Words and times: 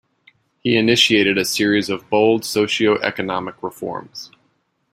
He 0.61 0.77
initiated 0.77 1.37
a 1.37 1.45
series 1.45 1.87
of 1.87 2.09
bold 2.09 2.43
socio-economic 2.43 3.61
reforms. 3.61 4.31